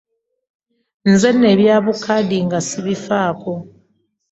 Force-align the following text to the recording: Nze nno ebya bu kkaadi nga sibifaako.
Nze 1.11 1.29
nno 1.33 1.45
ebya 1.53 1.75
bu 1.83 1.91
kkaadi 1.97 2.37
nga 2.45 2.59
sibifaako. 2.67 3.53